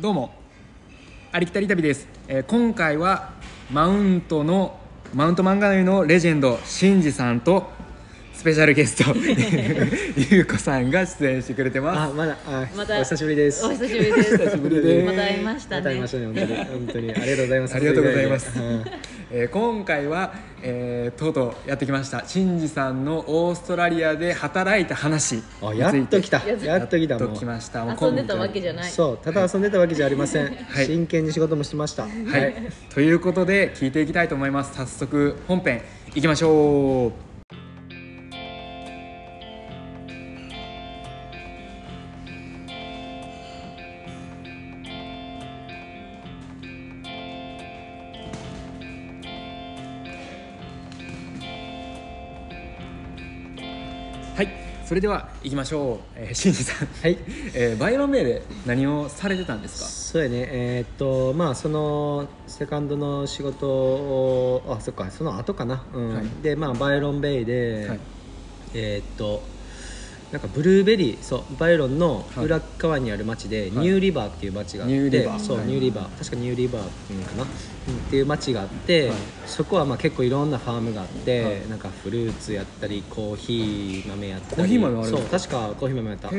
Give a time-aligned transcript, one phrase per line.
[0.00, 0.32] どうも
[1.32, 3.32] ありきたり旅です、えー今回は
[3.70, 4.78] マウントの
[5.12, 7.68] マウント漫画の湯のレジェンドシンジさんと
[8.32, 9.14] スペシャルゲスト
[10.34, 13.64] ゆうこさんが出演してくれてまあ、まだ、あ、またお久しぶりです。
[13.66, 14.38] お久しぶりです。
[14.38, 16.08] 久しぶりですまた会いましたねまた会いま。
[16.08, 17.74] したね、本当に、本当に、ありがとうございます。
[17.74, 18.90] ありがとうございますうんす、
[19.34, 22.22] えー今回は、えーとうとうやってきました。
[22.26, 27.28] シンジさんのオーストラリアで働いた話についてあ、やっと来た、やっとやっと来た、もう。
[27.28, 27.44] やっと来。
[27.46, 27.96] ました。
[27.98, 28.90] 遊んでたわけじゃない。
[28.90, 30.54] そう、ただ遊んでたわけじゃありません。
[30.68, 30.86] はい。
[30.86, 32.02] 真剣に仕事もしてました。
[32.02, 32.54] ははい、
[32.90, 34.74] ということで聞いていきたいと思います。
[34.74, 35.80] 早速本編
[36.14, 37.31] いきましょう
[54.84, 56.88] それでは行きましょう、えー、しんじさん。
[56.88, 57.18] はい。
[57.54, 59.86] えーバイロンベイで何をされてたんですか？
[59.86, 65.84] そうやね、えーっと、まあ、そのセカンドの仕事を、あ、そっか、その後かな。
[65.94, 66.14] うん。
[66.14, 66.24] はい。
[66.42, 68.00] で、まあ、バイロンベイで、はい。
[68.74, 69.42] えーっと。
[70.32, 75.38] なんかブルーベリーそうバイロンの裏側にある町で、ニューリバーっていう町があって、ニューリバー。
[75.38, 75.66] そう、はい。
[75.66, 76.18] ニューリバー。
[76.18, 77.48] 確かニューリバーっていうのかな、うん。
[77.48, 77.50] っ
[78.08, 79.18] ていう町があって、はい。
[79.46, 81.68] そこはまあ結構いろんなファームがあって、はい。
[81.68, 84.56] なんかフルーツやったりコーヒー豆やったり。
[84.56, 86.30] コーヒー豆あるんそう確かコーヒー豆やった。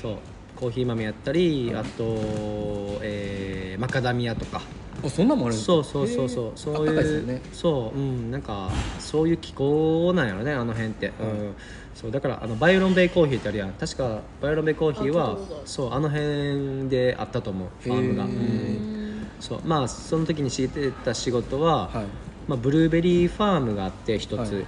[0.00, 0.16] そう
[0.54, 4.62] コーヒー豆やったり、あと、えーマカダミアとか。
[5.02, 7.40] あそんなのもあるそうそうそうそうそういうよね。
[7.52, 11.54] そううんなんかそういう気候なんやろねあの辺って、うん
[12.00, 13.72] そうだからあのバイオロンベイコーヒーってあるやん。
[13.72, 17.68] 確かバイオロンベイコーヒーはあそうあの辺であったと思う。
[17.80, 19.26] ファームが、うん。
[19.38, 22.04] そうまあその時にしてた仕事は、はい。
[22.48, 24.50] まあ、ブルーベリーファームがあって一つ、はい。
[24.50, 24.66] うん、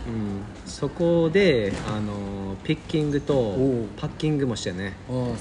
[0.66, 3.56] そこであのピッキングと
[3.96, 4.94] パッキングもしてね。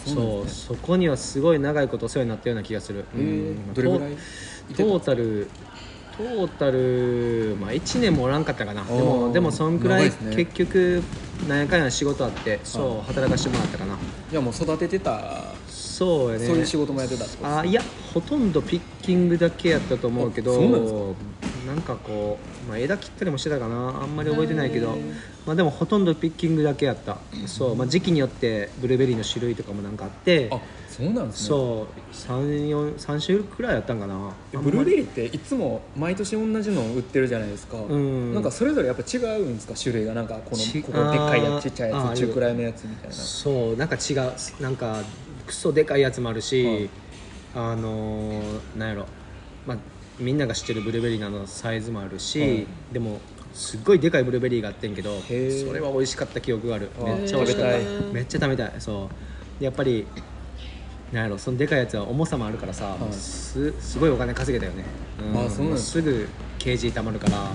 [0.06, 0.50] そうね。
[0.50, 3.74] そこにはすごい長いことお世話になったような気がする、うん。
[3.74, 4.14] どれぐらい？
[4.14, 4.16] い
[4.74, 5.50] てたトータル
[6.18, 8.84] トータル、まあ、1年もおらんかったかな。
[8.84, 11.02] でもでもそんくらい結局
[11.48, 13.98] なんやかんや仕事あってそう働かせてもらったかな。
[14.30, 16.46] じゃあもう育ててたそうやね。
[16.46, 17.82] そういう仕事もやってたあいや
[18.14, 21.16] ほとんどピッキングだけやったと思うけどあそう
[21.68, 21.96] なんか？
[21.96, 24.02] こう、まあ、枝切ったりもしてたかな。
[24.02, 24.98] あんまり覚えてないけど
[25.46, 27.18] まあ、でもほとんどピッキングだけやった。
[27.48, 30.60] そう、まあ、時期によってブルーベリーの種類とかもなんかあってあ
[30.92, 31.48] そうなんですね。
[31.48, 34.34] そう34 3種類くらいやったんかな。
[34.54, 38.34] えブルーベリーっていつも毎年同じの売ってるじゃないですか、ん。
[38.34, 39.74] なんかそれぞれやっぱ違うんですか？
[39.82, 43.16] 種類がなんかこちのここでっかいやつちっちゃいやつ中くらいのやつみたいな。
[43.16, 45.02] そうなんか違うなんか
[45.48, 46.90] クソでかいやつもあるし、はい。
[47.56, 49.06] あのーなんやろ、
[49.66, 49.78] まあ、
[50.20, 52.68] みんなが知ってるブルーベリーのサイズもあるし、はい。
[52.92, 53.20] でも
[53.54, 55.68] すっごいでかいブルーベリーがあってんけどー。
[55.68, 56.90] それは美味しかった記憶がある。
[57.00, 57.82] めっちゃ食べたい。
[58.14, 58.74] めっちゃ食べたい。
[58.80, 59.10] そ
[59.58, 59.60] う。
[59.60, 60.06] でやっぱり
[61.12, 63.14] なんやろそのでかいやつは重さもあるからさ、はい。
[63.14, 64.86] すすごいお金稼げたよね、
[65.36, 66.28] あそうなんですすぐ
[66.58, 67.52] KG たまるから、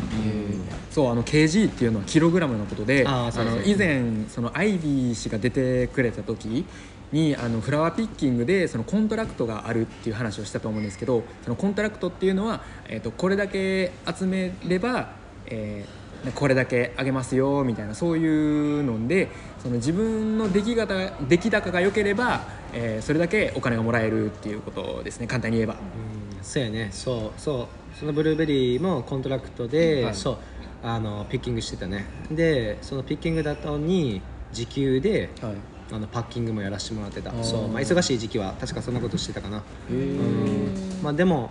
[0.91, 6.67] そうあの kg っていうのはキログラムのことでの以前そのアイビー氏が出てくれた時
[7.13, 15.13] にあの flower picking でその contract があるっていう話をしたと思うんですけどその contract っていうのは、えー、とこれだけ集めれば、
[15.47, 19.29] えーこれだけあげますよみたいなそういうので
[19.63, 20.95] その自分の出来方
[21.29, 22.41] 出来高が良ければ、
[22.79, 25.27] えーそれだけお金がもらえるっていうことですね。
[25.27, 25.75] 簡単に言えば。
[25.75, 26.91] うんそうやね。
[26.93, 27.97] そうそう。
[27.99, 30.15] そのブルーベリーも contract で、はい。
[30.15, 30.39] そう。
[30.83, 32.05] あの picking してたね。
[32.31, 34.21] でその picking だったのに
[34.53, 35.55] 時給ではい。
[35.93, 37.33] あの packing もやらせてもらってた。
[37.43, 39.59] そう、まあ、忙しい時期は確かそんなことしてたかな。
[39.59, 39.61] へ
[39.91, 41.03] うーん。
[41.03, 41.51] まあでも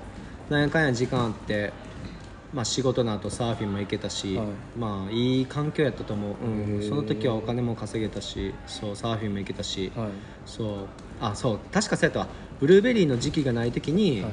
[0.50, 1.74] なんやかんや時間あって
[2.54, 4.48] まあ、仕事の後サーフィンも行けたし、はい。
[4.78, 6.90] まあいい環境やったと思う、うん。
[6.90, 10.10] その時はお金も稼げたしそうサーフィンも行けたし、はい。
[10.46, 10.88] そう。
[11.20, 11.60] あそう。
[11.72, 12.28] 確かそうやったわ。
[12.60, 14.32] ブルーベリーの時期がない時に、はい。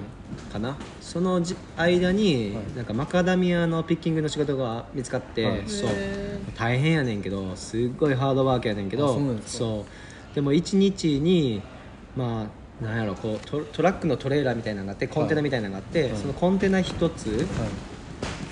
[0.52, 0.76] かな。
[1.00, 2.76] そのじ間に、はい。
[2.76, 5.62] なんかマカダミアのピッキングの仕事が見つかって、はい。
[5.66, 5.90] そう。
[5.90, 6.22] へ
[6.56, 9.86] 大変やねんけどすっごいハードワークやねんけどあそうですかそ
[10.32, 10.34] う。
[10.34, 11.62] でも1日に
[12.16, 12.46] ま
[12.80, 16.16] あなんやろこうトトラックのトレーラーみたいなのがあってコンテナみたいなのがあって、はい。
[16.16, 17.48] そのコンテナ1つはい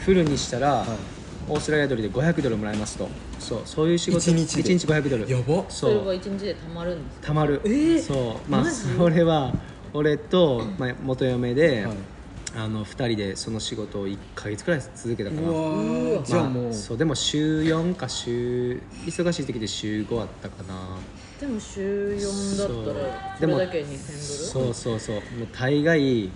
[0.04, 0.88] フルにしたら、はい。
[1.48, 3.08] オーストラリアドルで500ドルもらえますと。
[3.38, 3.60] そう。
[3.64, 4.18] そういう仕事。
[4.18, 4.74] 一日で。
[4.74, 5.30] 一日500ドル。
[5.30, 5.64] やば。
[5.68, 7.26] それは一日でたまるんですか？
[7.28, 8.02] たまる、えー。
[8.02, 8.50] そう。
[8.50, 9.52] まあそれは
[9.92, 11.96] 俺と、まあ、元嫁で、はい。
[12.56, 15.48] あの2人でその仕事を1か月くらい続けたかな。
[15.48, 16.10] うわー。
[16.14, 16.22] うわ。
[16.24, 16.98] じゃあもう、まそう。
[16.98, 20.74] でも週4か週忙しい時で週5あったかな。
[21.40, 23.94] でも週4だったらそでもれだけ2000ドル？
[23.94, 25.16] そうそうそう。
[25.16, 26.30] もう大概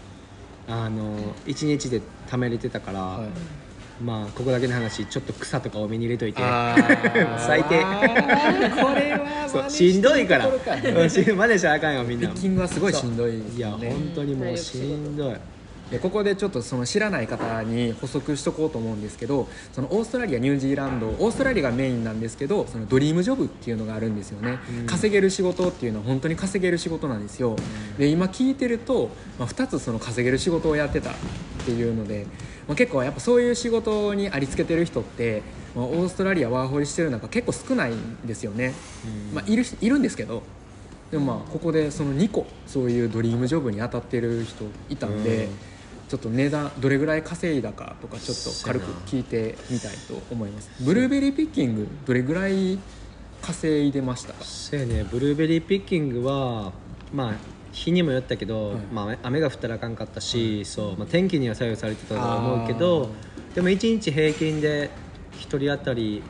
[0.68, 3.28] あの1日で貯めれてたから、はい。
[4.02, 6.42] まあここだけの話ちょっと草とか多めに入れといて。
[7.38, 7.80] 最低。
[7.80, 7.86] こ
[8.94, 10.48] れはしんどいから。
[10.50, 12.28] 真似したらあかんよみんな。
[12.28, 15.36] ピッキングはすごいしんどいですいや本当にもうしんどい
[15.94, 24.86] でここでちょっとその知らない方に補足しとこうと思うんですけどそのオーストラリアニュージーランドオーストラリアがメインなんですけどそのドリームジョブっていうのがあるんですよね、うん。
[24.86, 27.54] 稼げる仕事っていうのは本当に稼げる仕事なんですよ。
[27.96, 31.14] で今聞いてると、まあ、2つその稼げる仕事をやってたっ
[31.64, 32.26] ていうので、
[32.66, 35.42] まあ、結構やっぱそういう仕事にありつけてる人って、
[35.76, 38.74] まあ、オーストラリアワーホリしてる中結構少ないんですよね、
[39.32, 40.42] まあ、いるいるんですけど
[41.12, 45.73] でもまあここでその2個そういうドリームジョブに当たってる人いたんで、うん
[46.08, 50.70] ちょっと値段どれぐらい稼いだかとかちょっと軽く聞いてみたいと思います。
[50.80, 52.78] ブルーベリーピッキングどれぐらい
[53.42, 54.44] 稼いでましたか？
[54.44, 55.04] そうやね。
[55.10, 56.72] ブルーベリーピッキングは
[57.12, 57.34] まあ
[57.72, 58.76] 日にもよったけど、はい。
[58.92, 63.08] まあ、雨が降ったらあかんかったし、そうまあ、天気には左右されてたと思うけど
[63.54, 64.90] でも1日平均で
[65.40, 66.22] 1人当たり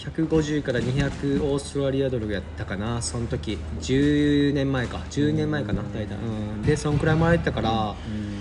[0.00, 3.02] 150から200オーストラリアドルやったかな。
[3.02, 3.58] その時。
[3.80, 5.02] 10年前か。
[5.10, 5.82] 10年前かな。
[5.94, 6.18] 大体、う
[6.58, 7.94] ん、でそんくらいもらえてたから、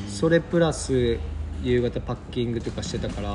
[0.07, 1.17] それプラス
[1.61, 3.29] 夕方パッキングとかしてたから、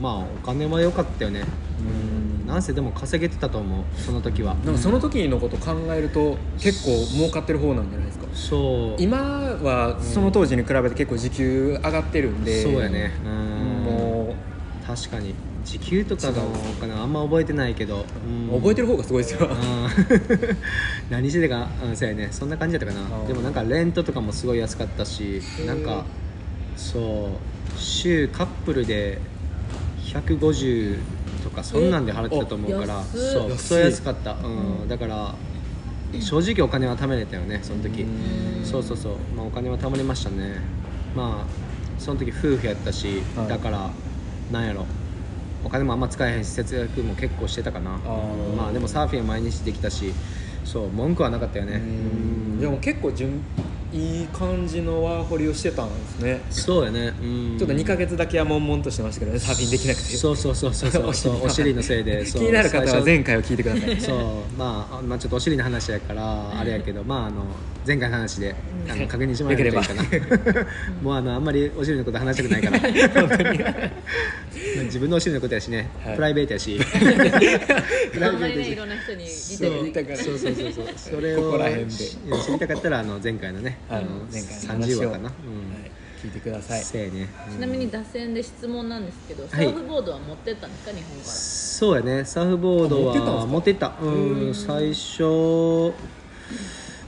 [0.00, 1.44] まあお金は良かったよね。
[1.78, 2.46] うん。
[2.48, 3.84] なんせでも稼げてたと思う。
[3.96, 4.54] その時は。
[4.64, 8.26] なんかその時のこと考えると結構儲かってる方なんじゃないですか。
[8.34, 9.00] そう。
[9.00, 13.12] 今はその当時に比べて結構時給上がってるんでそうやね。
[13.24, 13.84] うん。
[13.84, 14.34] も
[14.84, 15.34] 確かに
[15.66, 18.06] 時給とかのお金はあんま覚えてないけど、
[18.50, 19.48] う覚えてる方がすごいですよ。
[19.48, 19.56] うん。
[21.10, 22.28] 何してたか、うん、そうやね。
[22.30, 23.26] そんな感じだったかな。
[23.26, 26.04] でもなんかレントとかもすごい安かったしなんか
[26.76, 27.30] そ
[27.74, 29.18] う週カップルで
[30.04, 30.98] 150
[31.42, 35.34] とかそんなんで払ってたと思うからえ安っそう安いクソ安かった、うん、だから
[36.20, 38.02] 正直お金は貯めれたよねその時。
[38.02, 38.64] うん。
[38.64, 40.60] そうそうそう、まあ、お金は貯まりましたね。
[41.16, 43.48] まあその時夫婦やったし、はい。
[43.48, 43.90] だから
[44.52, 44.86] なんやろ
[45.64, 47.96] お金もあんま使えへんし節約も結構してたかな。
[47.96, 48.54] ー。
[48.56, 50.12] まあでもサーフィンは毎日できたし
[50.64, 51.74] そう文句はなかったよね。
[51.74, 52.60] うん。
[52.60, 53.42] でも結構順
[53.92, 56.40] いい感じのワーホリをしてたんですね。
[56.50, 57.14] そうやね。
[57.20, 57.56] うん。
[57.58, 59.38] ちょっと2か月だけは悶々としてましたけどね。
[59.38, 60.04] サーフィンできなくて。
[60.16, 61.06] そうそうそうそうそう。
[61.46, 62.24] お尻のせいで。
[62.26, 62.42] そう。
[62.42, 64.00] 気になる方は前回を聞いてください。
[64.00, 64.58] そう。
[64.58, 67.44] まあ、まあちょっとお尻の話やからあれやけどまああの
[67.86, 68.54] 前回の話で
[68.88, 70.02] あの確認してもらえればいいかな。
[71.02, 73.90] もうあのあんまりお尻のこと話したくないから。
[74.86, 76.16] 自分のお尻のことやしね、はい。
[76.16, 76.78] プライベートやし。
[78.20, 79.70] あんまりねいろんな人にそう。
[80.16, 80.86] そうそうそうそう。
[80.96, 81.90] それをここら辺で。
[81.90, 84.98] し知りたかったらあの前回のね、はいあの前回の話を。
[85.02, 85.30] 30話かな、うんは
[85.86, 85.90] い。
[86.22, 86.82] 聞いてください。
[86.82, 89.68] せやね、ちなみに脱線で質問なんですけど、サはい。
[89.68, 91.24] ーフボードは持ってったんですか日本から？
[91.24, 92.24] そうやね。
[92.24, 93.92] サーフボードはあ持ってった。
[94.00, 94.54] うん。
[94.54, 95.22] 最初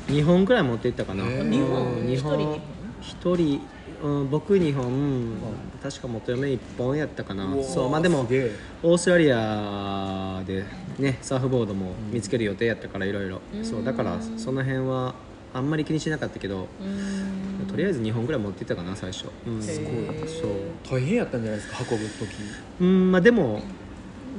[0.08, 1.24] 2本くらい持ってったかな。
[1.24, 1.30] 日
[1.60, 2.00] 本？
[2.00, 2.12] うん。
[2.12, 2.60] 一人二本？
[3.00, 3.60] 一人、
[4.02, 5.32] うん、僕2本、
[5.82, 7.50] 確か元嫁1本やったかな。
[7.62, 7.90] そう。
[7.90, 10.64] まあでもオーストラリアで
[10.98, 13.40] ねサーフボードも見つける予定やったからいろいろ。
[13.62, 13.84] そう。
[13.84, 15.14] だからその辺は
[15.54, 16.68] あんまり気にしなかったけど
[17.68, 20.28] とりあえず2本ぐらい持ってったかな最初、うん、すごい。
[20.28, 20.50] そう。
[20.90, 22.28] 大変やったんじゃないですか運ぶ時。
[22.80, 23.62] うんまあでも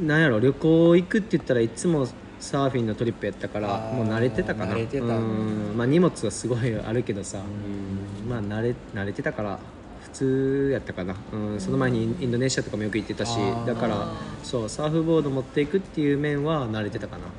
[0.01, 2.07] なんやろ旅行行くって言ったらいつも
[2.39, 4.73] サーフィンのトリップやったからもう慣れてたかな。
[4.73, 5.05] 慣れてた。
[5.05, 5.73] うん。
[5.75, 9.59] まあ荷物はすごいあるけどさうんまあ慣れ慣れてたから
[10.03, 14.11] 普通やったかな、うん、その前にインドネシアとかもよく行ってたしだから
[14.41, 17.25] そうサーフボード持っていくっていう面は慣れてたかな。
[17.25, 17.29] うん。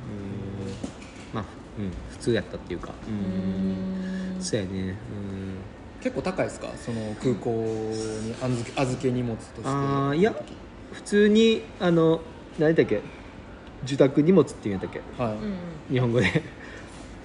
[1.33, 1.45] まあ、
[1.79, 2.93] うん、普通やったっていうか。
[3.07, 4.41] ううん。
[4.41, 4.95] そうやね。
[6.01, 6.67] 結構高いですか？
[6.77, 9.61] その空港に預け預け荷物として。
[9.65, 10.33] あーいや
[10.93, 12.21] 普通にあの
[12.57, 13.01] 何だっけ？
[13.83, 15.01] 受託荷物っていうんだっけ？
[15.21, 15.55] はい、うん。
[15.91, 16.25] 日本語で。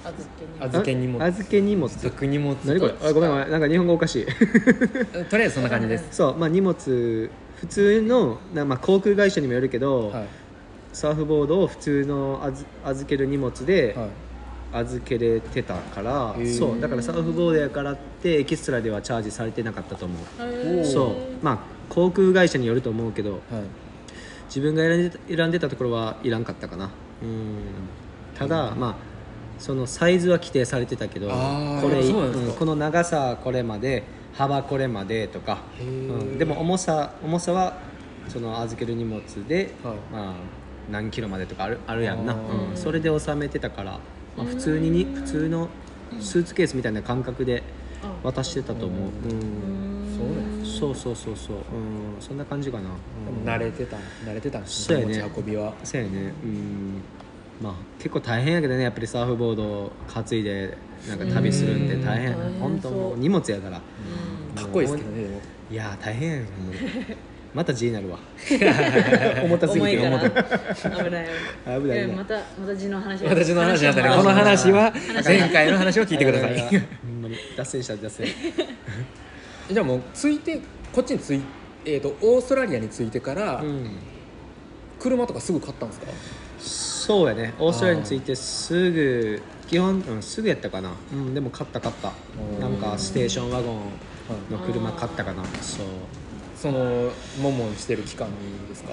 [0.04, 1.22] 預けに預け荷物。
[1.22, 1.86] あ預け荷物。
[1.94, 2.94] 預け荷物何これ？
[3.02, 3.50] あごめんごめん。
[3.50, 4.26] なんか日本語おかしい。
[4.26, 6.08] とりあえずそんな感じです。
[6.14, 10.26] そうまあ荷物普通のな、まあ、航空会社にもよるけど、はい。
[10.92, 14.08] サーフボードを普通の預預ける荷物ではい
[14.72, 20.84] 預けれてたから、そうだからサーフボードやからってエキストラではチャージされてなかったと思う。
[20.84, 21.14] そう。
[21.42, 21.58] まあ
[21.88, 23.40] 航空会社によると思うけどはい。
[24.46, 26.90] 自分が選んでた選んでたところはいらんかったかな。
[27.22, 27.58] うん。
[28.34, 28.96] ただまあ
[29.58, 31.34] そのサイズは規定されてたけどこ
[31.88, 34.02] れそうなんこの長さこれまで
[34.34, 36.38] 幅これまでとか、うん。
[36.38, 37.78] でも重さ重さは
[38.28, 39.94] その預ける荷物で、はい。
[40.12, 40.34] まあ、
[40.90, 42.76] 何キロまでとかあるあるやんな、うん。
[42.76, 44.00] それで収めてたから、
[44.36, 45.68] まあ、普通にに普通の
[46.20, 47.62] スーツケースみたいな感覚で
[48.22, 50.64] 渡してたと思う、うん。
[50.64, 51.62] そうそうそうそうそう、うん、
[52.20, 53.48] そんな感じかな、うん。
[53.48, 55.22] 慣れてた慣れてたんですそうやね。
[55.22, 55.72] 持ち運びは。
[55.84, 56.32] そうやね。
[56.42, 57.02] うん。
[57.62, 58.82] まあ結構大変やけどね。
[58.82, 60.76] やっぱりサーフボードを担いで
[61.08, 62.36] なんか旅するんで大変。
[62.36, 62.50] う。
[62.50, 63.80] ん本当荷物やから。
[64.56, 65.28] かっこいいですけどね
[65.70, 66.46] いやー大変やもう
[67.56, 68.18] また G になるわ。
[69.42, 70.26] 重たすぎて重た。
[70.26, 71.02] い危ない。
[71.04, 71.98] 危ない危ない。
[71.98, 74.10] いやまたまた字の話私の話だったね。
[74.10, 76.58] この話は話前回の話を聞いてください。
[76.60, 76.66] ほ
[77.08, 78.26] んまに脱線した脱線。
[79.72, 80.60] じゃあもう着いて
[80.92, 81.40] こっちに着い
[81.86, 83.90] えー、とオーストラリアに着いてから、うん。
[85.00, 86.06] 車とかすぐ買ったんですか？
[86.60, 87.54] そうやね。
[87.58, 92.12] オーストラリアに着いてすぐ基本、うん、すぐやったかな、うん、でも買った買った。
[92.54, 95.42] うんなんかステーションワゴンの車買ったかな。
[95.62, 95.86] そう
[96.66, 98.34] そのモンモンしてる期間に
[98.68, 98.92] ですか？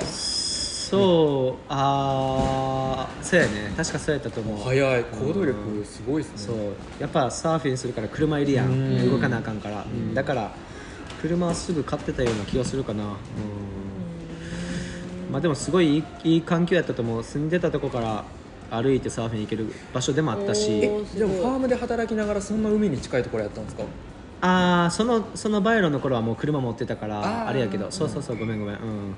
[0.94, 3.74] そうああそうやね。
[3.76, 4.58] 確かそうやったと思う。
[4.64, 5.04] 早い。
[5.06, 6.38] 行動力すごいですね。
[6.38, 6.58] そう。
[7.00, 9.00] やっぱサーフィンするから車いるやうん。
[9.00, 10.14] ん動かなあかんから、うん。
[10.14, 10.52] だから
[11.24, 13.06] 車はすぐ買ってたような気がするかな。
[13.06, 13.10] うん。
[15.32, 17.24] まあでもすごいいいいい環境やったと思う。
[17.24, 18.24] 住んでたとこから
[18.70, 20.80] 歩いてサーフィン行ける場所でもあったし。
[20.84, 21.28] えおーすごい。
[21.30, 23.82] じゃあファームで働きながらそんな海に近いところやったんですか？
[24.44, 27.90] ああそのそのバイロンの頃はもう車持ってたからあれやけど。
[27.92, 28.76] そうそうそうごめんごめん。
[28.76, 29.16] うん。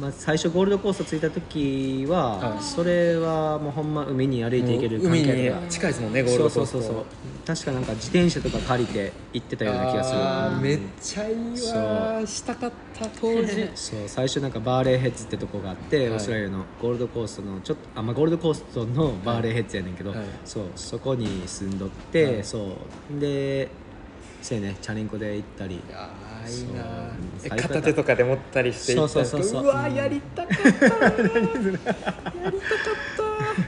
[0.00, 2.62] まあ、最初ゴールドコースト着いた時は、はい。
[2.62, 5.24] それはもうほんま海に歩いて行ける海に
[5.68, 6.64] 近いですもんねゴールドコースト。
[6.64, 7.04] そうそうそうそう。
[7.46, 10.20] 確かなんか自転車とか借りて行ってたような気がする。
[10.20, 10.62] うん。
[10.62, 11.36] めっちゃいい
[11.72, 13.68] わしたかった当時。
[13.74, 14.08] そう。
[14.08, 16.08] 最初なんかバーレーヘッズってとこがあって、はい。
[16.10, 20.18] オーストラリアのゴールドコーストのちょっとあ、まあ、ゴールドコーストのバーレーヘッズやねんけど、はい。
[20.44, 22.44] そうそこに住んどって、はい。
[22.44, 22.58] そ
[23.14, 23.20] う。
[23.20, 23.68] で
[24.42, 25.76] そうやねチャリンコで行ったり。
[25.76, 29.66] いやーいいな片手とかで持ったりしてそうそうそうそう。
[29.66, 30.78] わーやりたかった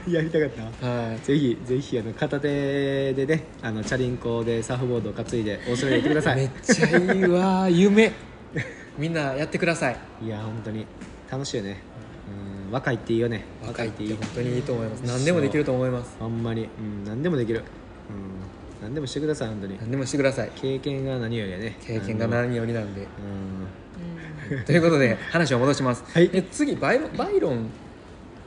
[0.09, 0.87] やりたかった。
[0.87, 1.19] はい。
[1.19, 6.35] ぜひぜひあの片手でねあのチャリンコでサーフボードを担いでオーストラリア行ってください。
[6.37, 7.71] めっちゃいいわー。
[7.71, 8.11] 夢。
[8.97, 9.97] みんなやってください。
[10.23, 10.85] いや本当に。
[11.29, 11.77] 楽しいよね。
[12.67, 12.73] うん。
[12.73, 13.45] 若いっていいよね。
[13.65, 15.01] 若いって本当にいいと思います。
[15.01, 16.15] 何でもできると思います。
[16.19, 17.65] ほんまに、うん、何でもできる、うん、
[18.81, 19.77] 何でもしてください本当に。
[19.79, 20.51] 何でもしてください。
[20.55, 21.77] 経験が何よりやね。
[21.81, 23.01] 経験が何よりなんで。
[23.01, 23.05] う
[24.65, 26.29] ということで話を戻します、はい。
[26.33, 27.69] え次バイロンバイロン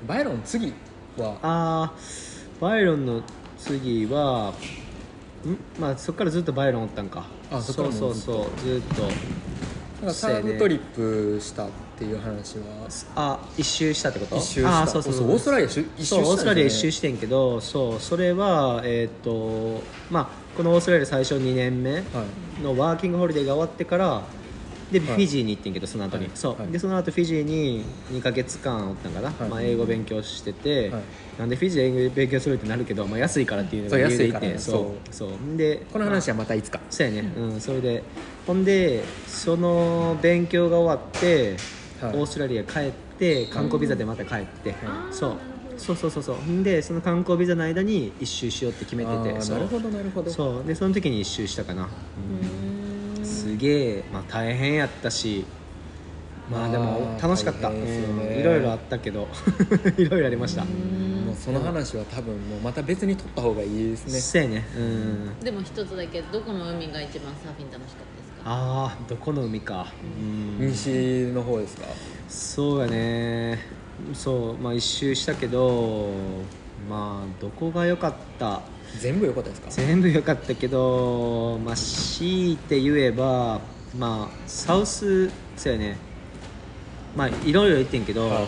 [0.07, 0.75] バイロン次
[1.17, 1.29] は？
[1.29, 3.23] んあーバイロンの
[3.59, 4.53] 次は
[5.47, 5.81] ん？
[5.81, 7.27] まあそっからずっとバイロンおったんか。
[7.51, 9.03] あそそうそうそうずっと。
[9.03, 9.11] なん
[10.09, 12.65] かサーフトリップしたっていう話は。
[13.17, 14.37] あ一周したってこと？
[14.37, 14.83] 一周した。
[14.83, 15.31] あそうそうそう。
[15.31, 16.05] オーストラリア一周したね。
[16.07, 22.63] そうオーストラリア一周してんけどそうそれはえっ、とまあこのオーストラリア最初2年目はい。
[22.63, 24.23] のワーキングホリデーが終わってから
[24.93, 25.23] でフはい。
[25.23, 26.33] ィジーに行ってんけどその後に、はい。
[26.35, 26.71] そう、はい。
[26.71, 29.49] でその後フィジーに2か月間おったんかな、はい。
[29.49, 31.03] まあ、英語勉強してて、はい。
[31.39, 34.53] なんでフィジーで英語勉強するってなるけど、まあ、安いからっていうのそうが理由でい安いからね。
[34.53, 35.15] てそう。
[35.15, 35.57] そう。
[35.57, 36.81] でこの話はまたいつか。
[36.91, 38.05] そうやね、うん、それで
[38.47, 41.57] ほんでその勉強が終わって、はい
[42.03, 44.75] オーストラリア帰って観光ビザでまた帰って、
[45.11, 45.37] そう。
[45.77, 46.37] そうそうそうそう。
[46.51, 50.31] んでその観光ビザの間に一周しようって決めてあてなるほどなるほど。
[50.31, 50.65] そう。
[50.65, 53.21] でその時に一周したかな、うー。
[53.23, 55.45] んすげえ、まあ、大変やったし。
[56.51, 59.29] まあでもまあ楽しかった、いろいろあったけど。
[59.97, 60.65] いろいろありました。
[60.65, 64.21] もうその話は多分もうまた別に撮った方がいいですね。
[64.21, 64.67] そうやね。
[64.77, 65.37] うん。
[65.41, 68.24] でも一つだけどこの海が一番サーフィン楽しかったですか？
[68.47, 69.87] ああどこの海か。
[70.61, 70.69] うん。
[70.71, 71.87] 西の方ですか？
[72.29, 73.59] そうやね。
[74.13, 76.11] そうまあ一周したけど
[76.91, 78.61] まあどこが良かった？
[79.01, 79.71] 全部良かったですか？
[79.71, 83.61] 全部良かったけどまあ強いて言えば
[83.99, 85.97] まあサウスそうやね。
[87.17, 88.47] まあいろいろ言ってんけど、はい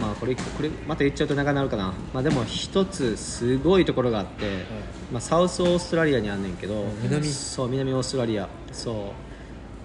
[0.00, 1.94] まあこれこれまた言っちゃうと長くなるかな。
[2.12, 4.64] まあでも一つすごいところがあって、
[5.12, 6.84] まあ、サウスオーストラリアにあんねんけど。
[7.02, 8.48] 南そう南オーストラリア。
[8.72, 8.96] そう。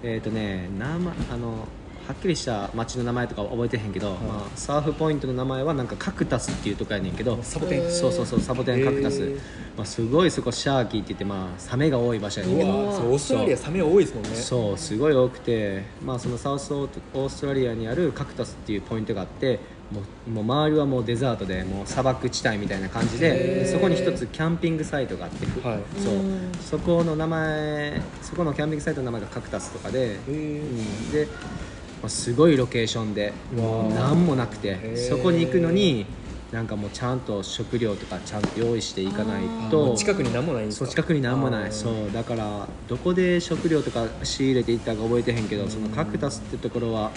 [0.03, 1.67] えっ、とね名前あの
[2.08, 7.91] はっきりした町の名前とかは覚えてへんけど、まあ、サーフポイントの名前はなんかカクタスっていうとこやねんけどサボテン。
[7.91, 9.39] そうそうそうサボテンカクタス、
[9.77, 12.88] まあ、すごいそこシャーキーって言って、まあ、サメが多い場所やねんうけど。
[12.88, 14.29] わそうオーストラリアサメ多いですもんね。
[14.36, 19.60] そうすごい多くて、まあ、そのサウスオーストラリアにあるカクタスっていうポイントがあって
[19.91, 25.79] もうもう周りはもうデザートでもう砂漠地帯みたいな感じでそこに一つキャンピングサイトがあって、はい。
[26.01, 26.13] そう。
[26.13, 26.51] うん。
[26.62, 30.27] そこの名前そこのキャンピングサイトの名前がカクタスとかで、ー。
[30.29, 31.12] うん。
[31.12, 36.05] で、まあ、すごいロケーションで何もなくてそこに行くのに
[36.51, 40.86] なんかもうちゃんと食料とかちゃんと用意していかないあと近くに何もないんですか？
[40.86, 41.72] そう近くに何もない。
[41.72, 47.12] そうだからどこで食料とか仕入れていったか覚えてへんけどそのカクタスってところは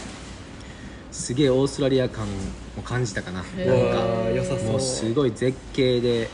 [1.11, 2.27] すげえオーストラリア感
[2.77, 3.43] を感じたかな。
[3.57, 4.71] へなんかうわー良さそう。
[4.71, 6.29] もうすごい絶景でへ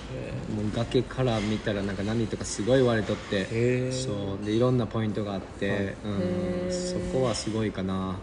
[0.55, 3.91] もう崖から見たらなんか波とかすごい割れとって。
[3.91, 5.97] そうでいろんなポイントがあって、はい。
[6.05, 6.71] うん。
[6.71, 8.21] そこはすごいかな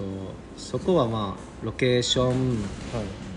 [0.00, 2.34] そうそこはまあロケーションはい。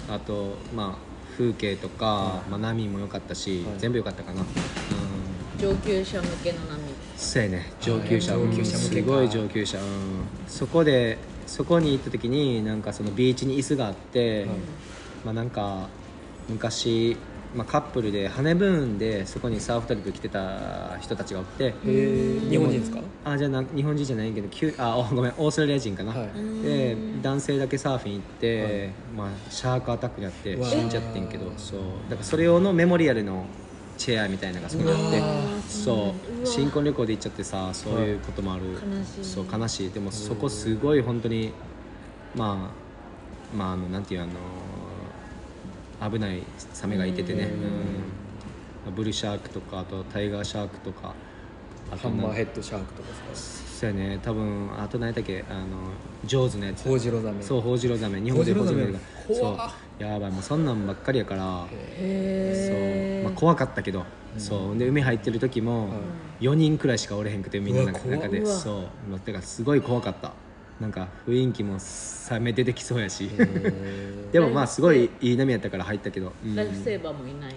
[0.09, 3.79] あとまあ風景とか、まあ、波も良かったし、はい。
[3.79, 4.47] 全部良かったかな、うん、
[5.59, 6.79] 上級者向けの波。
[7.17, 7.71] そうやね。
[7.81, 8.55] 上級者上うん。
[8.55, 9.01] 級者向けか。
[9.01, 9.85] すごい上級者、うん。
[10.47, 11.17] そこで
[11.47, 14.45] そこに行った時になんかそのビーチに椅子があって、
[15.25, 15.87] まあなんか
[16.49, 17.17] 昔、
[17.55, 22.99] まあ、カップルでハネブーンでそこにサーフトリップ来てた人たちがおって日本人ですか？
[23.25, 26.63] あじゃあな日本人じゃないけどきゅあお ごめんオーストラリア人かな、はい。
[26.63, 31.79] で男性だけサーフィン行って、まあ、シャークアタックにあって死んじゃってんけどそう。
[32.09, 33.45] だからそれ用のメモリアルの
[33.97, 35.21] チェアみたいなのがそこにあって
[35.69, 36.47] そう。
[36.47, 39.31] 新婚旅行で行っちゃってさそういうこともある、悲しい。
[39.31, 39.91] そう悲しい。
[39.91, 41.53] でもそこすごい本当に
[42.35, 42.71] ま
[43.53, 44.31] あまああのなんていうあの
[46.09, 47.49] 危ないサメがいててね、
[48.87, 48.95] うん。
[48.95, 51.13] ブルシャークとかあとタイガーシャークとか。
[51.91, 54.19] あハンマーなヘッドシャークとかそうやね。
[54.23, 55.43] 多分あと何やっけ？
[55.49, 55.65] あの
[56.25, 56.83] ジョーズのやつ。
[56.83, 57.43] かホウジロザメ。
[57.43, 58.21] そうホウジロザメ。
[58.21, 60.03] 日本でホウジロザメそう。
[60.03, 60.31] やばい。
[60.31, 61.67] もうそんなんばっかりやから。
[61.71, 64.05] へそう、まあ、怖かったけど、
[64.37, 64.77] そう。
[64.77, 65.89] で海入ってる時も
[66.39, 68.45] 4人くらいしかおれへんくてみんなの中で。
[68.45, 68.75] そう。
[69.09, 70.31] まあだからすごい怖かった
[70.79, 73.29] なんか雰囲気もサメ出てきそうやし。
[74.31, 76.55] でもまあすごいいい波やったから入ったけど、うん。
[76.55, 77.55] ライフセーバーもいない。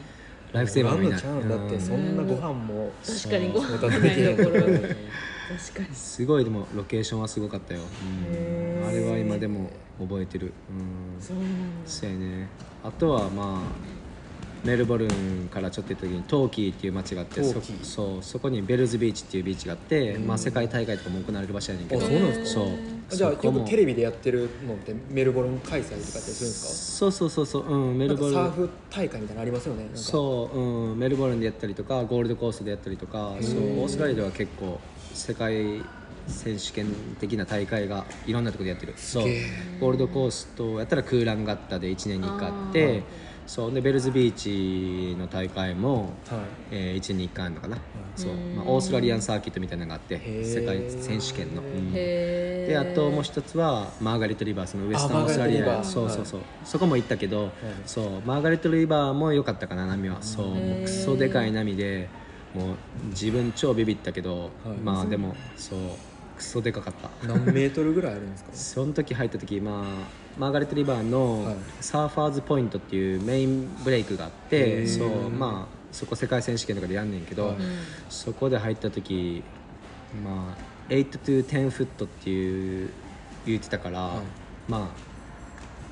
[0.52, 1.20] ライフセーバーもいない。
[1.20, 1.48] ちゃうん。
[1.48, 2.92] だってそんなご飯も。
[3.04, 5.94] 確かにご飯そうがないところ確かに。
[5.94, 8.88] すごいでもロケーションはすごかったよ、うん。
[8.88, 11.48] あれは今でも覚えてる、うん、そうなんだ。
[11.86, 12.48] そうやね。
[12.84, 22.04] あとはまあメルボルンからちょっと行った時にトーキーっていう街があってそそうそこにベルズビーチっていうビーチがあって、まあ、世界大会とかも行われる場所やねんけど。
[22.04, 22.60] あそうなんですか？
[22.60, 22.68] そう
[23.08, 28.34] じゃあよくテレビでやってるのってメルボルン開催とかってするんですそうそうそうそううんかメルボルン。
[28.34, 29.88] サーフ大会みたいなのありますよね。
[29.94, 34.80] そう、うん、メルボルンでやったりとかゴールドコーストでやったりとかそうオーストラリアでは結構
[35.14, 35.82] 世界
[36.26, 36.86] 選手権
[37.20, 38.94] 的な大会がいろんなところでやってる。
[38.96, 39.24] そう
[39.80, 43.04] ゴールドコーストやったらクーランガッタで1年に1回あって
[43.46, 43.72] そう。
[43.72, 46.40] でベルズビーチの大会も、はい。
[46.70, 47.78] えー、1年に1回あるのかな、
[48.16, 48.34] そう。
[48.34, 50.44] まあ、オーストラリアンサーキットみたいなのがあってー。
[50.44, 51.92] 世界選手権の、うん。
[51.94, 55.84] へであともう一つはマーガレットリバースのウエスタンオーストラリア。
[55.84, 57.50] そうそうそう、そこも行ったけど、
[57.86, 58.22] そう。
[58.26, 60.22] マーガレットリバーも良かったかな波は。
[60.22, 60.46] そう。
[60.48, 62.08] もうクソでかい波で
[62.54, 62.76] もう
[63.10, 64.76] 自分超ビビったけど、はい。
[64.82, 65.78] まあでもそう
[66.36, 67.26] クソでかかった。
[67.26, 68.50] 何メートルぐらいあるんですか？
[68.54, 69.84] その時入った時、まあ、
[70.38, 71.56] マーガレットリバーのはい。
[71.80, 74.82] サーファーズポイントっていうメインブレイクがあっへー。
[74.82, 77.56] てそうまあそこ世界選手権とかでやんねんけど、はい。
[78.10, 79.42] そこで入った時
[80.24, 80.54] ま
[80.88, 82.90] あ8 to 10フットっていう
[83.46, 83.98] 言ってたから、
[84.68, 84.70] い。
[84.70, 85.05] まあ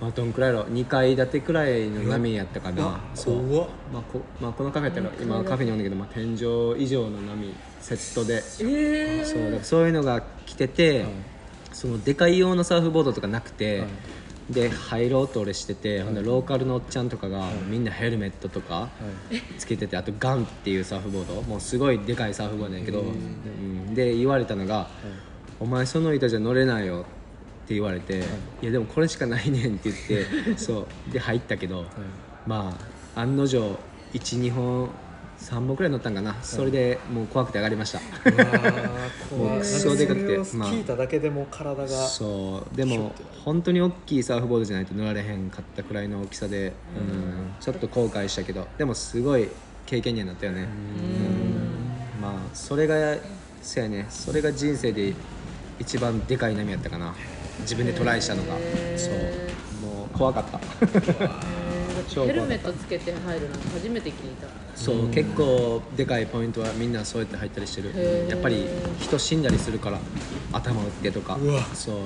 [0.00, 3.00] まあどんくらいやろ2階建てくらいの波やったかな。
[3.14, 3.48] そう。
[3.48, 3.68] 怖っ。
[3.92, 8.34] まあこまあ、このカフェやったら今カフェにおんだけど、まあ、天井以上の波セットで。
[8.34, 9.24] えー。
[9.24, 11.10] そうだからそういうのが来てて、はい。
[11.72, 13.88] そのでかい用のサーフボードとかなくて、はい。
[14.50, 18.88] で入ろうと俺してて、ほんでローカルのおっちゃんとかが、みんなヘルメットとかは
[19.30, 19.40] い。
[19.58, 21.40] つけててあとガンっていうサーフボード。
[21.42, 24.88] もうすごいでかいサーフボードやけど、うん、で言われたのが、
[25.60, 27.23] お前その板じゃ乗れないよ」って
[27.68, 28.24] 言われて
[28.60, 28.66] 「い。
[28.66, 31.12] やでもこれしかないねん」って言って そう。
[31.12, 31.86] で入ったけど、
[32.46, 32.76] ま
[33.14, 33.78] あ案の定
[34.12, 34.90] 12本
[35.40, 38.00] 3本くらい乗ったんかな、それでもう怖くて上がりました。
[39.36, 42.76] もうクソでかくてなんそれを聞いただけでも体がそう。
[42.76, 43.12] でも
[43.44, 49.48] 本当に大きいサーフボードじゃないと乗られへんかったくらいの大きさで、うん、ちょっと後悔したけどでもすごい
[49.86, 50.62] 経験にはなったよね。
[50.62, 52.22] うん。
[52.22, 53.16] まあそれが
[53.60, 54.06] そうやね。
[54.08, 55.14] それが人生で
[55.78, 57.14] 一番でかい波やったかな
[57.60, 58.54] 自分でトライしたのが。
[58.96, 59.14] そう。
[59.86, 60.60] もう怖かった。
[62.08, 62.32] 超怖かった。
[62.32, 64.48] ヘルメットつけて入るなんて初めて聞いた。
[64.74, 68.26] そう結構でかいポイントはみんなそうやって入ったりしてる。
[68.28, 68.66] やっぱり
[69.00, 69.98] 人死んだりするから
[70.52, 71.36] 頭打ってとか。
[71.40, 71.62] うわ。
[71.74, 71.96] そう。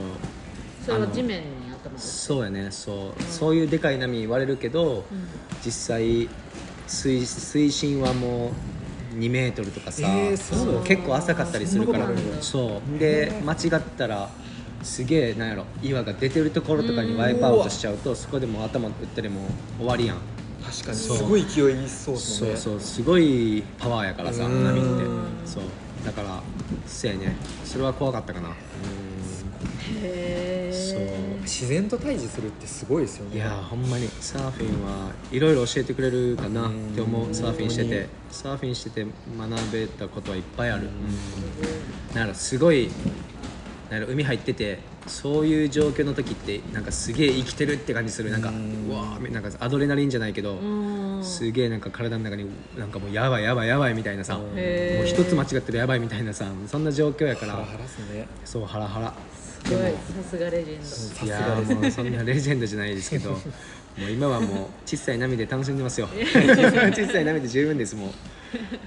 [0.84, 2.68] それはあの地面に頭がそうやね。
[2.70, 3.22] そう。
[3.22, 5.04] そういうでかい波言われるけど、
[5.64, 6.28] 実際
[6.86, 8.52] 水水深はも
[9.14, 10.84] う2メートルとかさ、えーそう。
[10.84, 12.08] 結構浅かったりするから。
[12.40, 12.98] そう。
[12.98, 14.30] で間違ったら
[14.88, 19.44] すげえなんやろ岩が出てるところとかにワイプアウトしちゃうとそこでもう頭打ったりもう
[19.80, 20.16] 終わりやん。
[20.64, 20.96] 確かに。
[20.96, 22.56] すごい勢いいそうですもんね。
[22.56, 24.64] そうそうすごいパワーやからさうん。
[24.64, 24.88] 波って。
[25.44, 25.62] そう。
[26.04, 26.42] だから
[26.86, 27.36] そうやね。
[27.64, 28.48] それは怖かったかな。
[30.02, 30.98] へそう。
[31.00, 33.36] え自然と対峙するってすごいですよね。
[33.36, 34.08] いやーほんまに。
[34.20, 37.34] サーフィンはいろいろ教えてくれるかなって思う。
[37.34, 38.08] サーフィンしてて。
[38.30, 39.06] サーフィンしてて
[39.38, 40.88] 学べたことはいっぱいある、
[42.16, 42.90] うん、すごい
[43.90, 48.30] なんやろ海入っててそういう状況の時ってなんかすげえ生きてるって感じする。
[48.30, 48.52] なんかう
[48.92, 51.24] わーなんかアドレナリンじゃないけどうん。
[51.24, 52.46] すげえなんか体の中に
[52.78, 54.48] なんかもうやばいやばいやばいみたいなさもう
[55.06, 58.26] 一つ間違ってるやばいみたいなさそんな状況やかハラらハラっすね。
[58.44, 59.14] そうハラハラ。
[59.64, 61.40] すごいさすがレジェンさいや
[61.80, 63.30] もうそんなレジェンドじゃないですけど
[63.98, 66.08] もう今はもう小さい波で楽しんでますよ。
[66.14, 68.12] 小さい波で十分ですも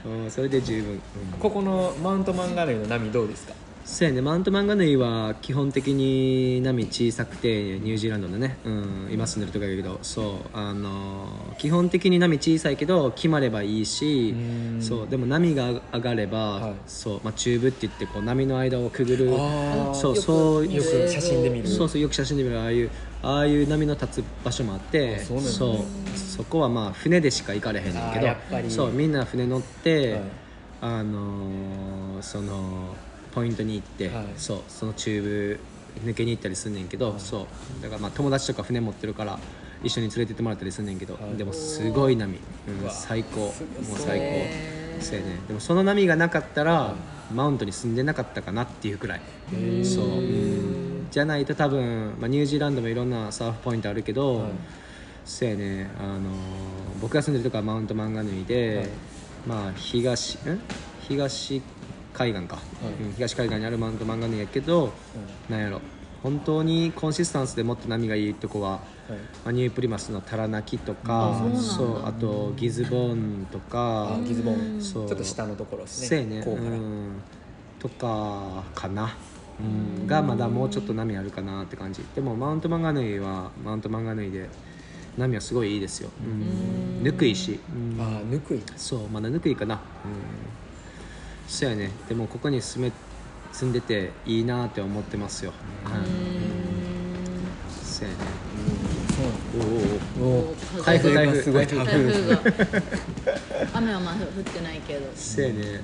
[0.05, 0.09] う。
[0.09, 0.99] うん、それで十分、うん。
[1.39, 3.53] ここのマウントマンガヌイの波どうですか？
[3.83, 4.21] そうやね。
[4.21, 9.99] マウントマンガヌイは基本的に波小さくてニュージーランドのね、うん、今住んでるとこやけど。
[10.01, 14.81] そうあのー基本的に波小さいけど決まればいいしうん。
[14.81, 16.73] そうでも波が上がれば、はい。
[16.87, 19.29] そうまあ、チューブって言ってこう波の間をくぐる。
[19.93, 21.67] そうよくそうよく写真で見る。
[21.67, 22.59] そうそうよく写真で見る。
[22.59, 22.89] ああいう
[23.23, 26.17] ああいう波の立つ場所もあってあそうそう。
[26.17, 28.25] そこはまあ船でしか行かれへんねんけど。
[28.25, 28.71] やっぱり。
[28.71, 30.21] そうみんな船乗って、はい。
[30.81, 32.95] あのーその
[33.33, 34.25] ポイントに行って、はい。
[34.37, 35.59] そうそのチューブ
[36.05, 37.47] 抜けに行ったりすんねんけど、そ
[37.79, 37.83] う。
[37.83, 39.39] だからまあ友達とか船持ってるから
[39.83, 41.37] 一緒に連れてってもらったりすんねんけど、はい。
[41.37, 43.39] でもすごい波、うん最高。
[43.39, 43.53] もう
[43.97, 45.01] 最高。
[45.01, 45.39] そうやね。
[45.47, 46.95] でもその波がなかったら、
[47.33, 49.21] マウントに住んでなかったかなっていうくらい。
[49.51, 49.83] ー。
[49.83, 51.07] そう、うん。
[51.09, 54.51] じゃないと多分、まあ、ニュージーランドもいろんなサーフポイントあるけど、はい。
[55.25, 56.21] そうやね、あのー
[57.01, 58.87] 僕が住んでるとこはマウントマンガヌイで、はい。
[59.47, 60.59] まあ東ん？
[61.07, 61.61] 東
[62.13, 62.57] 海岸か、
[62.99, 63.03] い。
[63.03, 64.91] うん東海岸にあるマウントマンガヌイやけど、
[65.49, 65.81] なんやろ。
[66.23, 68.81] 本当にコンシスタンスでもっと波がいいとこは、はい。
[69.11, 71.61] まあ、ニュープリマスのタラナキとあかそうなんだ。
[71.61, 74.79] そうあとギズボーンとかあギズボン。
[74.79, 75.07] そう。
[75.07, 76.25] ちょっと下のところですね。
[76.25, 76.43] ね。
[76.43, 77.21] こうから、うん、
[77.79, 79.15] とかかな、
[79.59, 82.03] うん、がまだもうちょっと波あるかなって感じ。
[82.13, 84.47] でもマウントマンガヌイはマウントマンガヌイで
[85.17, 87.99] 波はすごいいいですよ、うん、ぬくいし、うん。
[87.99, 88.61] ああぬくい。
[88.77, 89.75] そうまだぬくいかな。
[89.75, 89.81] うん
[91.51, 91.91] そうやね。
[92.07, 92.93] でもここに住め
[93.51, 95.51] 住んでていいなって思ってますよ、
[95.83, 96.01] はい
[97.83, 98.19] そうやね。
[99.11, 99.67] そうなん
[100.23, 102.41] おおお台風台風すごい台台風風が。
[103.73, 105.11] 雨はまだ降ってないけど。
[105.13, 105.81] そうやね。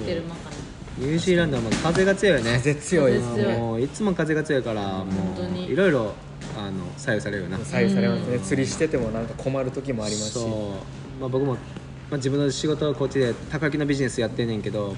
[0.00, 0.56] 降ってる間かな
[0.98, 2.58] ニュージーランドはまあ風が強いよね。
[2.58, 3.18] 風強い。
[3.18, 5.04] もういつも風が強いからも
[5.40, 6.12] ういろいろ
[6.58, 7.58] あの左右されるよな。
[7.58, 8.38] 左右されますね。
[8.40, 10.32] 釣りしててもなんか困る時もありますし。
[10.34, 11.56] そう、まあ、僕も、
[12.08, 14.96] まあ、自分の仕事はこっちでたこ焼きのビジネスやってんねんけど、はい。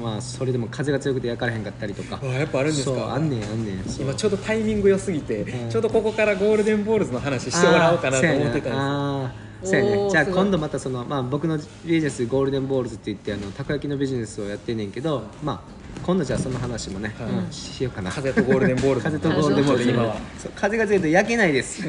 [0.00, 2.20] まあそれでも風が強くて焼かれへんかったりとか。
[2.22, 3.14] あやっぱあるんですか？
[3.14, 3.84] あんねんあんねん。
[3.98, 5.70] 今ちょうどタイミング良すぎて、うん。
[5.70, 10.10] ちょうどここから Golden Balls の話してもらおうかなと思ってたんですそうやね。
[10.10, 17.30] じゃあ今度またその、まあ、僕のビジネス Golden Balls って言ってあのたこ焼きのビジネスをやってんねんけど、まあ今度じゃあその話もね、はい。
[17.30, 18.10] うんしようかな。
[18.10, 19.06] 風と Golden Balls。
[19.06, 19.90] 風と Golden Balls。
[19.90, 20.16] 今は。
[20.54, 21.82] 風が強いと焼けないです。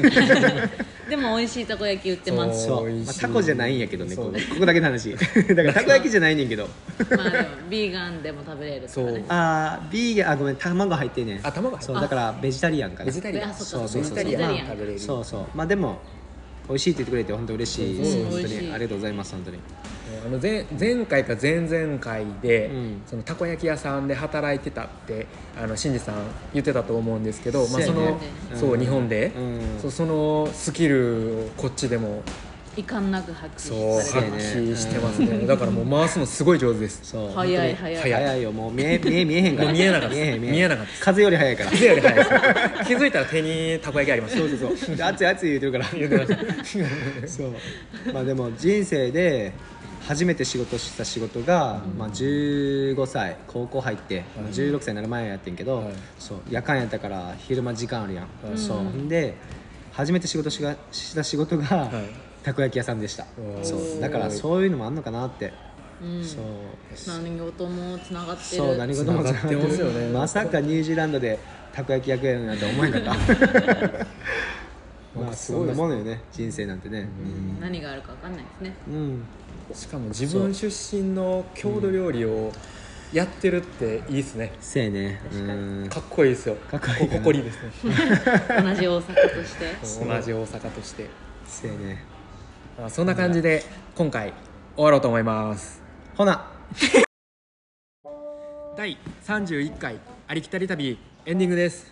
[1.08, 2.66] でも美味しいたこ焼き売ってます。
[2.66, 4.32] そう、まあ、タコじゃないんやけどねここ。
[4.32, 5.14] ここだけの話。
[5.14, 5.18] だ
[5.54, 6.68] からたこ焼きじゃないねんけど。
[7.16, 11.46] まあでもビーガンでも食べれるからねあービーガンあごめん卵入ってんねん。
[11.46, 11.94] あ卵入ってる。
[11.94, 13.04] そうだからベジタリアンかな。
[13.04, 13.50] ベジタリアン。
[13.50, 14.16] あそっかそうそうそう。
[14.16, 14.98] ベジタリアンベジタリアン食べれる。
[14.98, 15.44] そうそう。
[15.54, 16.00] まあでも
[16.68, 17.98] 美味しいって言ってくれて本当嬉しい。
[17.98, 18.22] ですう。
[18.22, 19.58] ん本当にありがとうございます本当に。
[20.24, 23.02] あの前前回か前々回で、うん。
[23.06, 25.26] そのたこ焼き屋さんで働いてたって
[25.56, 26.14] あの新次さん
[26.52, 28.18] 言ってたと思うんですけど、まあ、その
[28.52, 29.60] うんそう日本で、うん。
[29.80, 32.22] そうそのスキルをこっちでも
[32.76, 37.00] 遺憾なく発そう揮そうやね揮してますね、だからもう回すのすごい上手です。
[37.04, 37.30] そう。
[37.30, 37.96] 早い本当に。
[37.96, 38.42] 早い早い。
[38.42, 38.52] よ。
[38.52, 39.72] もう見え 見え見えへんから。
[39.72, 41.70] 見えなかった見えへん見えなかった風より早いから。
[41.70, 42.26] 風より早い
[42.86, 44.76] 気づいたら手にたこ焼きありましたそうそう。
[44.76, 44.96] そう。
[44.96, 45.86] で熱い熱い言うてるから。
[45.98, 47.28] 言ってました。
[47.28, 47.54] そう。
[48.12, 49.52] まあでも人生で
[50.06, 53.38] 初めて仕事した仕事が、まあ、15歳。
[53.48, 55.86] 高校入って、16歳になる前やってんけど、はい。
[56.18, 56.38] そう。
[56.50, 58.58] 夜間やったから昼間時間あるやん、はい。
[58.58, 58.76] そう。
[58.76, 59.08] ほん。
[59.08, 59.34] で
[59.92, 63.26] 初めて仕事しがした仕事が、はいたこ焼き屋さんでした。
[63.64, 64.00] そう。
[64.00, 65.52] だからそういうのもあんのかなって、
[66.00, 66.24] うん。
[66.24, 66.42] そう
[67.08, 68.62] 何事もつながってる。
[68.62, 70.10] そう何事も繋がってますよね。
[70.10, 71.40] まさかニュージーランドで
[71.72, 73.16] たこ焼き焼くやるなんて思えんかった。
[75.18, 76.20] まあそんなものよね。
[76.30, 77.08] 人生なんてね。
[77.60, 78.76] 何があるか分かんないですね。
[78.86, 79.24] うん、うん
[79.74, 82.52] しかも自分出身の郷土料理を
[83.12, 85.20] やってるっていいですね、せやね。
[85.24, 85.58] 確かに。
[85.58, 85.88] うん。
[85.88, 86.54] かっこいいですよ。
[86.54, 87.72] かっこいい誇りですね。
[88.62, 89.12] 同じ大阪と
[89.44, 89.74] して。
[90.06, 91.10] 同じ大阪として。
[91.44, 91.80] せやね。
[91.88, 92.15] まあ
[92.88, 93.62] そんな感じで
[93.94, 94.34] 今回
[94.76, 95.82] 終わろうと思います。
[96.14, 96.46] ほな。
[98.76, 101.90] 第31回ありきたり旅エンディングです、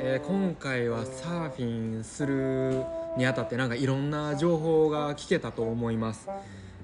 [0.00, 2.82] えー今回はサーフィンする
[3.16, 6.28] にあたってなんかいろんな情報が聞けたと思います。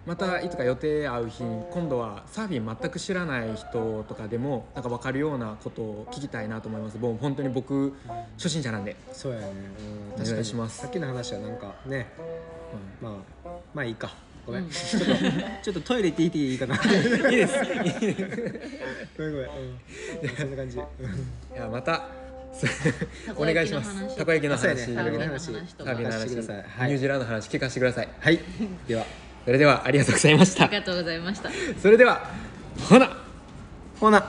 [0.07, 6.99] またいつか予定合う日に今度はサーフィン全く知らない人とかでもなんか分かるようなことを聞きたいなと思います。
[6.99, 7.93] もう本当に僕
[8.37, 8.97] 初心者なんで。
[9.13, 9.47] そうやね。
[10.17, 10.79] うんお願いします。
[10.79, 12.07] さっきの話はなんかね、
[13.01, 13.13] まあ
[13.75, 14.13] まあいいか。
[14.47, 14.71] ごめん、うん。
[14.71, 15.07] ちょっと
[15.63, 16.75] ちょっとトイレ行っていっていいかな。
[17.31, 17.55] いいです。
[19.17, 20.77] ごめんごめん、うん、そんな感じ。
[20.79, 20.81] い
[21.57, 23.97] やまたたお願いします。
[23.97, 24.77] 話たこ焼きの話。
[24.77, 24.95] ね。
[24.95, 25.53] サーフィンの話。
[25.53, 25.91] 話とか。
[25.91, 28.09] サーフィンの話ニュージーランドの話聞かせてください。
[28.19, 28.41] はい。
[28.89, 29.07] では。
[29.45, 30.65] それではありがとうございました。
[30.65, 31.51] ありがとうございました。
[31.81, 32.31] それでは
[32.89, 33.17] ほな。
[33.99, 34.21] ほな。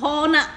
[0.00, 0.48] ほな